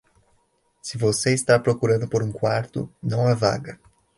Se 0.81 0.97
você 0.97 1.31
está 1.31 1.59
procurando 1.59 2.09
por 2.09 2.23
um 2.23 2.31
quarto, 2.31 2.91
não 3.03 3.27
há 3.27 3.35
vaga. 3.35 3.79